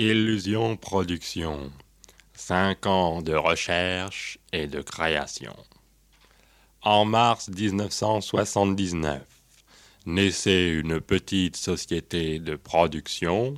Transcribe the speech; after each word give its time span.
Illusion 0.00 0.76
Production. 0.76 1.70
Cinq 2.32 2.84
ans 2.84 3.22
de 3.22 3.32
recherche 3.32 4.38
et 4.52 4.66
de 4.66 4.82
création. 4.82 5.54
En 6.82 7.04
mars 7.04 7.48
1979, 7.48 9.22
naissait 10.06 10.70
une 10.70 11.00
petite 11.00 11.54
société 11.54 12.40
de 12.40 12.56
production 12.56 13.54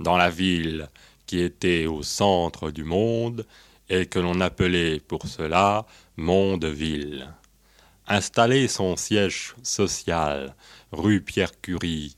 dans 0.00 0.16
la 0.16 0.28
ville 0.28 0.88
qui 1.26 1.38
était 1.38 1.86
au 1.86 2.02
centre 2.02 2.72
du 2.72 2.82
monde 2.82 3.46
et 3.88 4.06
que 4.06 4.18
l'on 4.18 4.40
appelait 4.40 4.98
pour 4.98 5.28
cela 5.28 5.86
Mondeville. 6.16 7.32
Installer 8.08 8.66
son 8.66 8.96
siège 8.96 9.54
social 9.62 10.56
rue 10.90 11.20
Pierre-Curie 11.20 12.16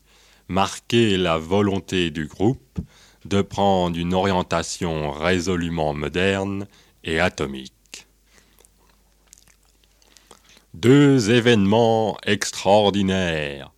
marquait 0.48 1.18
la 1.18 1.36
volonté 1.36 2.10
du 2.10 2.26
groupe 2.26 2.78
de 3.24 3.42
prendre 3.42 3.98
une 3.98 4.14
orientation 4.14 5.10
résolument 5.10 5.94
moderne 5.94 6.66
et 7.04 7.20
atomique. 7.20 8.06
Deux 10.74 11.30
événements 11.30 12.16
extraordinaires 12.24 13.72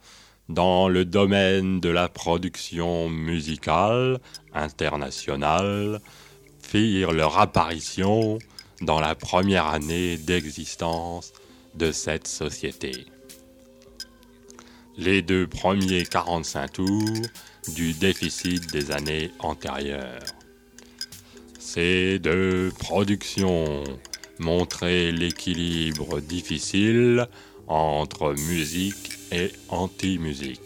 dans 0.49 0.89
le 0.89 1.05
domaine 1.05 1.81
de 1.81 1.89
la 1.89 2.09
production 2.09 3.09
musicale 3.09 4.21
internationale 4.53 6.01
firent 6.63 7.13
leur 7.13 7.39
apparition 7.39 8.39
dans 8.81 9.01
la 9.01 9.15
première 9.15 9.67
année 9.67 10.17
d'existence 10.17 11.33
de 11.75 11.93
cette 11.93 12.29
société. 12.29 13.07
Les 14.97 15.23
deux 15.23 15.49
premiers 15.49 16.05
45 16.05 16.73
tours 16.73 17.23
du 17.75 17.93
déficit 17.95 18.71
des 18.73 18.93
années 18.93 19.33
antérieures. 19.41 20.23
Ces 21.59 22.21
deux 22.21 22.71
productions 22.79 23.83
montraient 24.39 25.11
l'équilibre 25.11 26.21
difficile 26.21 27.27
entre 27.67 28.35
musique 28.35 29.19
et 29.33 29.51
anti-musique. 29.69 30.61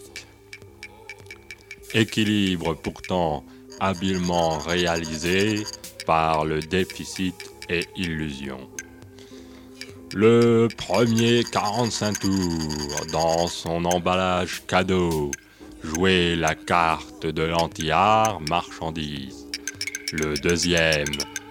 Équilibre 1.95 2.75
pourtant 2.75 3.43
habilement 3.79 4.59
réalisé 4.59 5.63
par 6.05 6.45
le 6.45 6.59
déficit 6.59 7.51
et 7.69 7.85
illusion. 7.95 8.69
Le 10.15 10.67
premier 10.75 11.43
45 11.43 12.19
tours 12.19 13.05
dans 13.11 13.47
son 13.47 13.85
emballage 13.85 14.63
cadeau 14.67 15.29
jouait 15.83 16.35
la 16.35 16.55
carte 16.55 17.27
de 17.27 17.43
l'anti-art 17.43 18.41
marchandise. 18.49 19.45
Le 20.11 20.35
deuxième 20.35 21.05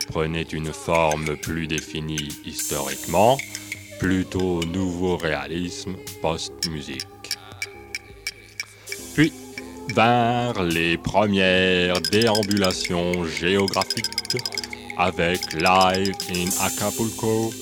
prenait 0.08 0.42
une 0.42 0.72
forme 0.72 1.36
plus 1.36 1.68
définie 1.68 2.28
historiquement, 2.44 3.38
plutôt 4.00 4.64
nouveau 4.64 5.16
réalisme 5.16 5.94
post-musique. 6.20 7.06
Puis 9.14 9.32
vinrent 9.94 10.64
les 10.64 10.98
premières 10.98 12.00
déambulations 12.00 13.24
géographiques 13.24 14.36
avec 14.98 15.52
Live 15.52 16.14
in 16.34 16.48
Acapulco, 16.60 17.52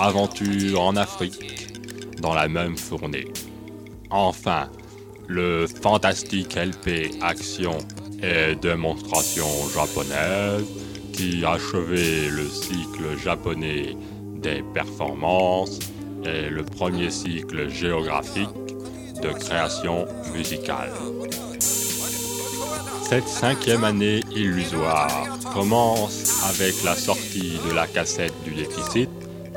Aventure 0.00 0.80
en 0.80 0.96
Afrique, 0.96 1.68
dans 2.22 2.32
la 2.32 2.48
même 2.48 2.78
fournée. 2.78 3.28
Enfin, 4.08 4.70
le 5.28 5.66
fantastique 5.66 6.56
LP 6.56 7.10
Action 7.20 7.76
et 8.22 8.54
démonstration 8.54 9.46
japonaise 9.74 10.64
qui 11.12 11.44
achevait 11.44 12.30
le 12.30 12.48
cycle 12.48 13.18
japonais 13.22 13.94
des 14.36 14.64
performances 14.72 15.78
et 16.24 16.48
le 16.48 16.64
premier 16.64 17.10
cycle 17.10 17.68
géographique 17.68 18.48
de 19.22 19.28
création 19.32 20.06
musicale. 20.34 20.92
Cette 23.02 23.28
cinquième 23.28 23.84
année 23.84 24.20
illusoire 24.34 25.28
commence 25.52 26.42
avec 26.48 26.82
la 26.84 26.96
sortie 26.96 27.58
de 27.68 27.74
la 27.74 27.86
cassette 27.86 28.32
du 28.44 28.54
déficit 28.54 29.10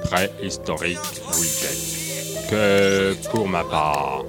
préhistorique 0.06 1.00
Widget, 1.34 2.50
que 2.50 3.16
pour 3.30 3.48
ma 3.48 3.64
part, 3.64 4.24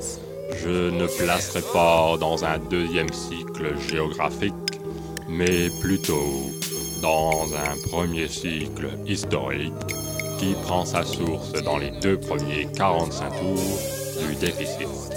je 0.62 0.90
ne 0.90 1.06
placerai 1.06 1.62
pas 1.72 2.16
dans 2.18 2.44
un 2.44 2.58
deuxième 2.58 3.12
cycle 3.12 3.78
géographique, 3.88 4.54
mais 5.28 5.68
plutôt 5.80 6.50
dans 7.02 7.44
un 7.54 7.88
premier 7.90 8.28
cycle 8.28 8.88
historique 9.06 9.72
qui 10.38 10.54
prend 10.62 10.84
sa 10.84 11.04
source 11.04 11.52
dans 11.62 11.78
les 11.78 11.90
deux 11.90 12.18
premiers 12.18 12.66
45 12.76 13.30
tours 13.30 14.26
du 14.28 14.34
déficit. 14.36 15.13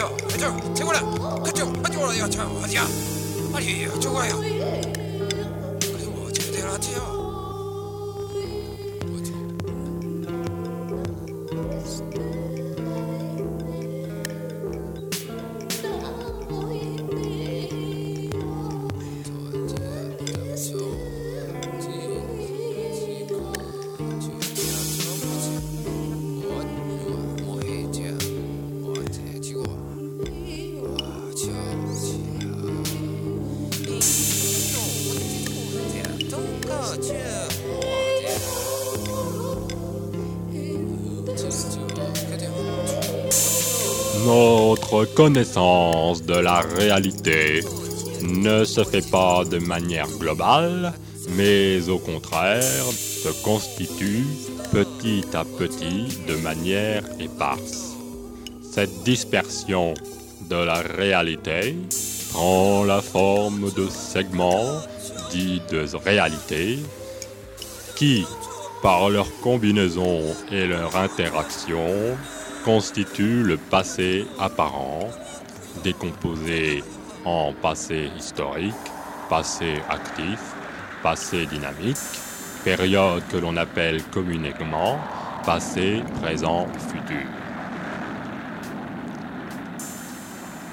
저, 0.00 0.16
저, 0.38 0.72
친구라, 0.72 0.98
그쪽, 1.44 1.82
그쪽으로 1.82 2.14
이거 2.14 2.26
참 2.30 2.50
어디야? 2.56 2.86
아니, 3.52 3.86
저거요. 4.00 4.38
그래서 4.40 6.10
뭐 6.10 6.26
어떻게 6.26 6.50
되나 6.52 6.78
지요? 6.80 7.19
Notre 44.92 45.14
connaissance 45.14 46.22
de 46.24 46.34
la 46.34 46.60
réalité 46.60 47.60
ne 48.22 48.64
se 48.64 48.82
fait 48.82 49.08
pas 49.08 49.44
de 49.44 49.58
manière 49.58 50.08
globale, 50.18 50.92
mais 51.36 51.88
au 51.88 51.98
contraire 51.98 52.84
se 52.92 53.28
constitue 53.44 54.24
petit 54.72 55.24
à 55.32 55.44
petit 55.44 56.08
de 56.26 56.34
manière 56.36 57.04
éparse. 57.20 57.96
Cette 58.62 59.04
dispersion 59.04 59.94
de 60.48 60.56
la 60.56 60.80
réalité 60.80 61.76
prend 62.32 62.82
la 62.84 63.00
forme 63.00 63.70
de 63.72 63.88
segments 63.88 64.80
dits 65.30 65.62
de 65.70 65.86
réalité 66.04 66.80
qui, 67.94 68.26
par 68.82 69.08
leur 69.08 69.28
combinaison 69.40 70.20
et 70.50 70.66
leur 70.66 70.96
interaction, 70.96 72.16
constituent 72.64 73.42
le 73.42 73.56
passé 73.56 74.26
apparent, 74.38 75.08
décomposé 75.82 76.84
en 77.24 77.52
passé 77.52 78.10
historique, 78.18 78.74
passé 79.28 79.80
actif, 79.88 80.40
passé 81.02 81.46
dynamique, 81.46 81.96
période 82.64 83.22
que 83.30 83.36
l'on 83.36 83.56
appelle 83.56 84.02
communément 84.04 84.98
passé, 85.44 86.02
présent, 86.20 86.66
futur. 86.88 87.26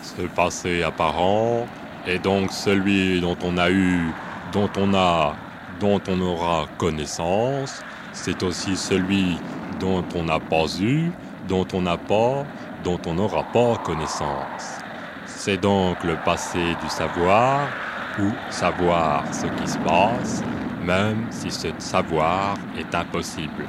Ce 0.02 0.22
passé 0.36 0.84
apparent 0.84 1.68
est 2.06 2.20
donc 2.20 2.52
celui 2.52 3.22
dont 3.22 3.38
on 3.44 3.58
a 3.58 3.70
eu, 3.70 4.12
dont 4.52 4.70
on 4.78 4.94
a, 4.94 5.36
dont 5.80 6.02
on 6.08 6.20
aura 6.22 6.68
connaissance. 6.78 7.82
C'est 8.14 8.42
aussi 8.44 8.76
celui 8.76 9.38
dont 9.80 10.04
on 10.16 10.24
n'a 10.24 10.40
pas 10.40 10.66
eu, 10.82 11.12
dont 11.48 11.68
on 11.74 11.82
n'a 11.82 11.98
pas, 11.98 12.46
dont 12.84 13.00
on 13.06 13.14
n'aura 13.14 13.44
pas 13.52 13.78
connaissance. 13.78 14.80
C'est 15.26 15.58
donc 15.58 16.04
le 16.04 16.16
passé 16.24 16.76
du 16.82 16.90
savoir, 16.90 17.68
ou 18.20 18.32
savoir 18.50 19.24
ce 19.34 19.48
qui 19.48 19.68
se 19.68 19.78
passe, 19.80 20.44
même 20.82 21.28
si 21.30 21.52
ce 21.52 21.70
savoir 21.78 22.56
est 22.78 22.94
impossible. 22.96 23.66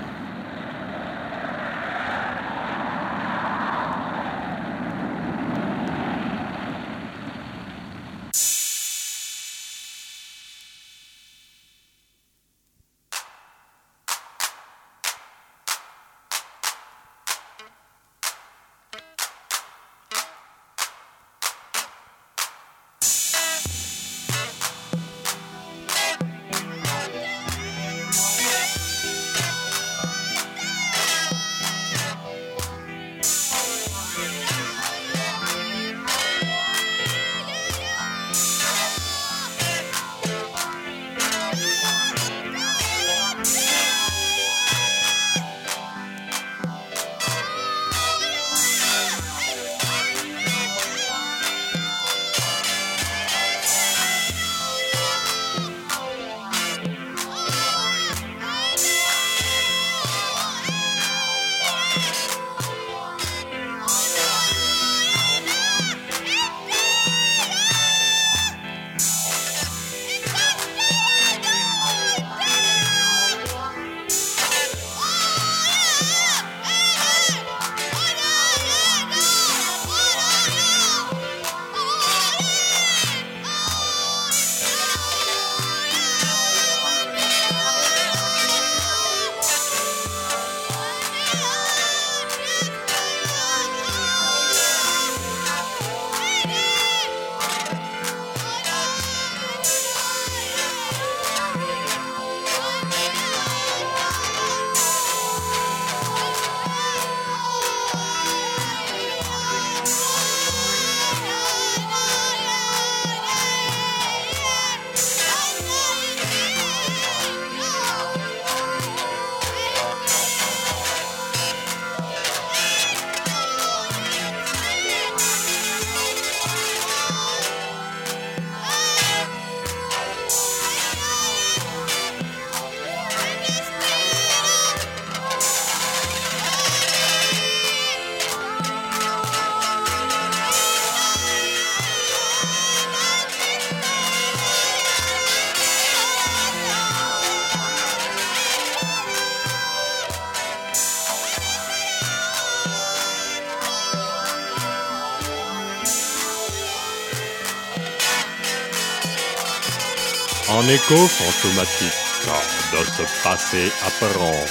En 160.59 160.67
écho 160.67 160.97
fantomatique 160.97 162.27
de 162.73 162.85
ce 162.85 163.23
passé 163.23 163.71
apparent 163.87 164.45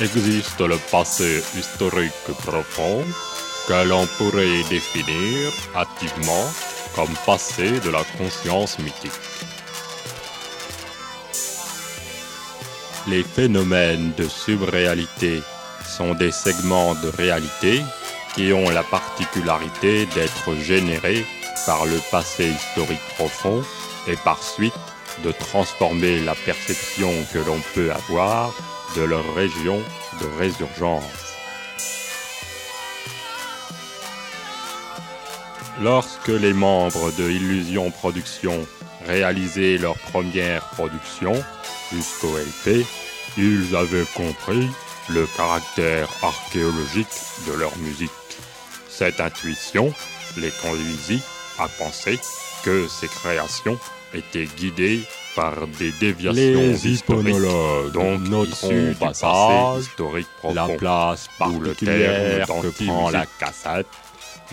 existe 0.00 0.60
le 0.60 0.76
passé 0.90 1.40
historique 1.56 2.36
profond 2.40 3.04
que 3.68 3.86
l'on 3.86 4.04
pourrait 4.18 4.64
définir 4.68 5.52
activement 5.76 6.50
comme 6.96 7.14
passé 7.24 7.78
de 7.78 7.90
la 7.90 8.02
conscience 8.18 8.80
mythique. 8.80 9.12
Les 13.06 13.22
phénomènes 13.22 14.12
de 14.16 14.26
subréalité 14.26 15.42
sont 15.86 16.14
des 16.14 16.32
segments 16.32 16.96
de 16.96 17.08
réalité 17.16 17.82
qui 18.34 18.52
ont 18.52 18.68
la 18.68 18.82
particularité 18.82 20.06
d'être 20.06 20.56
générés 20.60 21.24
par 21.66 21.86
le 21.86 22.00
passé 22.10 22.48
historique 22.48 23.14
profond 23.16 23.62
et 24.08 24.16
par 24.24 24.42
suite 24.42 24.72
de 25.24 25.32
transformer 25.32 26.20
la 26.20 26.34
perception 26.34 27.12
que 27.32 27.38
l'on 27.38 27.60
peut 27.74 27.90
avoir 27.92 28.54
de 28.96 29.02
leur 29.02 29.34
région 29.34 29.80
de 30.20 30.26
résurgence. 30.38 31.04
Lorsque 35.80 36.28
les 36.28 36.52
membres 36.52 37.10
de 37.18 37.30
Illusion 37.30 37.90
Production 37.90 38.66
réalisaient 39.06 39.78
leur 39.78 39.96
première 39.96 40.62
production, 40.70 41.32
jusqu'au 41.92 42.36
LP, 42.36 42.86
ils 43.36 43.74
avaient 43.74 44.06
compris 44.14 44.68
le 45.08 45.26
caractère 45.36 46.08
archéologique 46.22 47.08
de 47.46 47.52
leur 47.54 47.76
musique. 47.78 48.10
Cette 48.88 49.20
intuition 49.20 49.92
les 50.36 50.50
conduisit 50.62 51.22
à 51.58 51.68
penser 51.68 52.18
que 52.64 52.86
ces 52.88 53.08
créations 53.08 53.78
étaient 54.14 54.48
guidées 54.56 55.02
par 55.34 55.66
des 55.78 55.92
déviations 55.92 56.72
historiques, 56.72 57.36
donc 57.92 58.20
au 58.32 58.46
du 58.46 58.94
passage 58.98 59.80
historique 59.80 60.26
la 60.44 60.62
profond. 60.62 60.76
place 60.76 61.28
D'où 61.40 61.60
le 61.60 61.68
particulière 61.68 62.46
terme 62.46 62.62
que 62.62 62.84
prend 62.84 63.10
la 63.10 63.26
cassette 63.38 63.86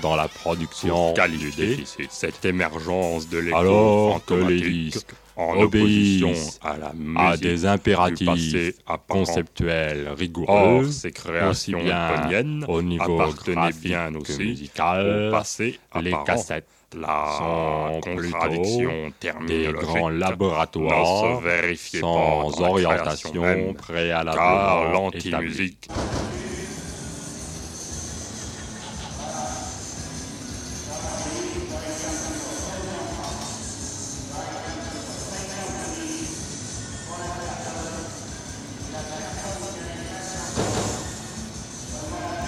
dans 0.02 0.16
la 0.16 0.28
production 0.28 1.14
du 1.14 1.52
déficit. 1.52 2.10
cette 2.10 2.46
émergence 2.46 3.28
de 3.28 3.40
l'écho 3.40 3.58
Alors 3.58 4.26
que 4.26 4.34
les 4.34 4.60
fantomatique 4.60 4.94
disques 4.94 5.16
en 5.40 5.62
opposition 5.62 6.34
à 6.62 6.78
la 6.78 6.94
musique 6.94 7.18
à 7.18 7.38
des 7.38 7.66
impératifs 7.66 8.76
passé 8.86 9.08
conceptuels 9.08 10.08
Or, 10.10 10.18
rigoureux, 10.18 10.86
ces 10.92 11.12
aussi 11.12 11.72
créations 11.72 11.80
bien 11.80 12.62
au 12.68 12.82
niveau 12.82 13.22
appartenaient 13.22 13.72
bien 13.82 14.12
que 14.12 14.18
aussi 14.18 14.34
au 14.34 14.46
musical, 14.46 15.30
passé 15.32 15.80
les 16.02 16.14
cassettes 16.26 16.68
La 16.96 17.36
sont 17.38 18.02
contradiction 18.02 19.12
des 19.48 19.72
grands 19.72 20.10
ne 20.10 20.18
laboratoires 20.18 21.40
se 21.40 21.44
vérifiait 21.44 22.02
pas 22.02 22.08
sans 22.08 22.62
la 22.62 22.70
orientation 22.70 23.42
même, 23.42 23.76
car 24.34 24.92
l'anti-musique 24.92 25.88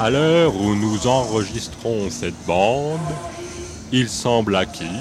À 0.02 0.10
l'heure 0.10 0.56
où 0.56 0.74
nous 0.74 1.06
enregistrons 1.06 2.10
cette 2.10 2.48
bande, 2.48 2.98
il 3.92 4.10
semble 4.10 4.56
acquis 4.56 5.00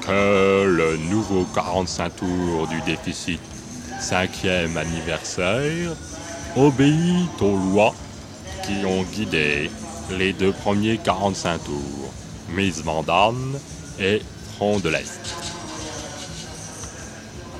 que 0.00 0.64
le 0.64 0.96
nouveau 1.08 1.46
45 1.54 2.16
tours 2.16 2.66
du 2.66 2.80
déficit 2.80 3.38
5e 4.00 4.76
anniversaire 4.76 5.92
obéit 6.56 7.40
aux 7.40 7.56
lois 7.56 7.94
qui 8.66 8.84
ont 8.84 9.04
guidé 9.04 9.70
les 10.10 10.32
deux 10.32 10.52
premiers 10.52 10.98
45 10.98 11.62
tours, 11.62 12.12
Miss 12.56 12.82
Vandane 12.82 13.56
et 14.00 14.20
Front 14.56 14.80
de 14.80 14.88
l'Est. 14.88 15.20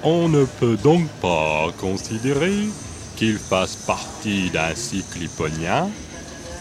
On 0.02 0.28
ne 0.28 0.44
peut 0.44 0.76
donc 0.76 1.06
pas 1.20 1.68
considérer 1.80 2.66
qu'il 3.14 3.38
fasse 3.38 3.76
partie 3.76 4.50
d'un 4.50 4.74
cycle 4.74 5.22
hipponien, 5.22 5.88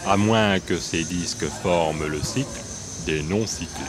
à 0.06 0.16
moins 0.16 0.58
que 0.60 0.76
ces 0.76 1.04
disques 1.04 1.46
forment 1.62 2.06
le 2.06 2.20
cycle 2.22 2.48
des 3.06 3.22
non-cyclés. 3.22 3.84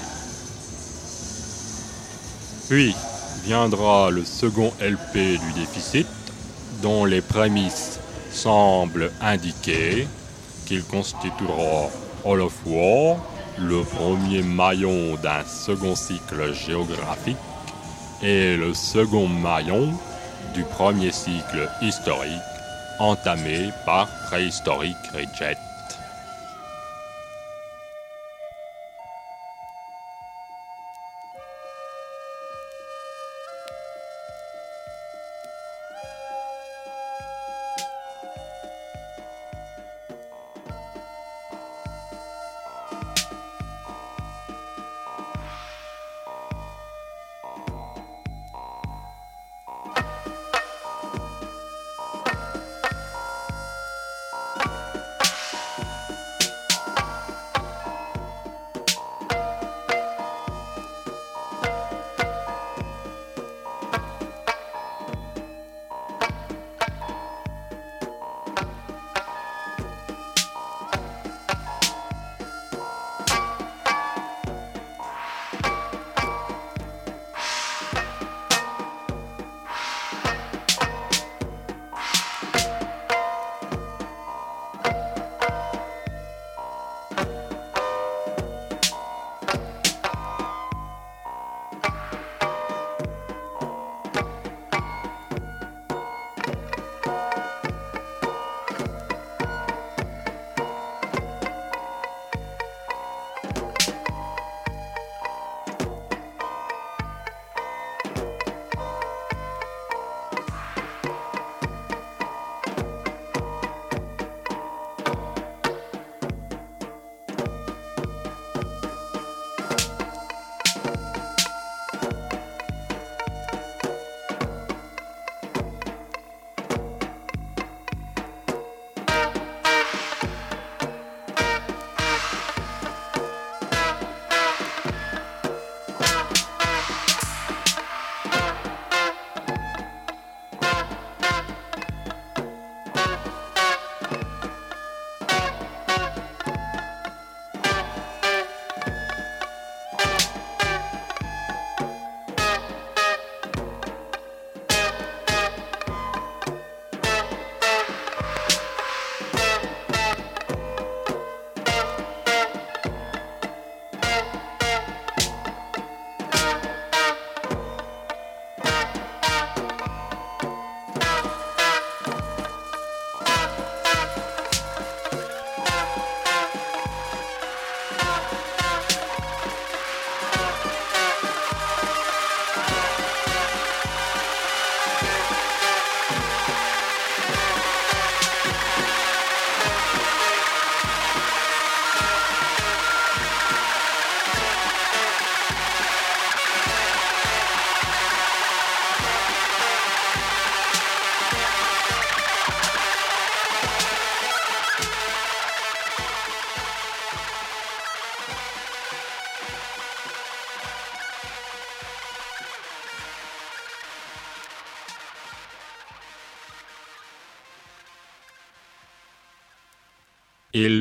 Puis 2.70 2.96
viendra 3.44 4.10
le 4.10 4.24
second 4.24 4.72
LP 4.80 5.14
du 5.16 5.54
déficit, 5.60 6.08
dont 6.82 7.06
les 7.06 7.22
prémices 7.22 8.00
semblent 8.32 9.12
indiquer 9.22 10.08
qu'il 10.66 10.84
constituera 10.84 11.90
all 12.26 12.42
of 12.42 12.54
war 12.66 13.18
le 13.60 13.84
premier 13.84 14.42
maillon 14.42 15.16
d'un 15.22 15.44
second 15.46 15.96
cycle 15.96 16.54
géographique 16.54 17.38
et 18.22 18.56
le 18.56 18.74
second 18.74 19.28
maillon 19.28 19.94
du 20.54 20.64
premier 20.64 21.12
cycle 21.12 21.70
historique 21.82 22.32
entamé 23.00 23.70
par 23.86 24.08
Préhistorique 24.28 24.96
Reject. 25.14 25.73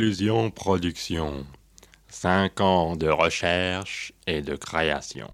Illusion 0.03 0.51
Production. 0.51 1.47
Cinq 2.09 2.61
ans 2.61 2.97
de 2.97 3.07
recherche 3.07 4.13
et 4.27 4.43
de 4.43 4.57
création. 4.57 5.31